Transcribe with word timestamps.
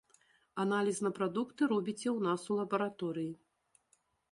Аналіз 0.63 1.01
на 1.07 1.11
прадукты 1.19 1.63
робіце 1.73 2.03
ў 2.03 2.19
нас 2.29 2.41
у 2.51 2.59
лабараторыі. 2.63 3.31